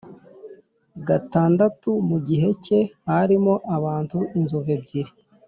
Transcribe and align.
gatandatu 1.07 1.89
Mu 2.09 2.17
gihe 2.27 2.49
cye 2.65 2.79
harimo 3.09 3.53
abantu 3.75 4.17
inzovu 4.37 4.69
ebyiri 4.77 5.11